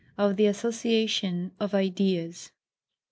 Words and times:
OF 0.17 0.35
THE 0.35 0.47
ASSOCIATION 0.47 1.51
OF 1.59 1.75
IDEAS. 1.75 2.49